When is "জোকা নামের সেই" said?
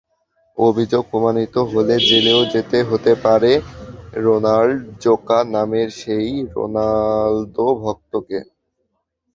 5.03-6.27